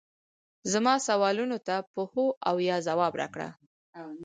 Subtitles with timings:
[0.71, 3.49] زما سوالونو ته په هو او یا ځواب راکړه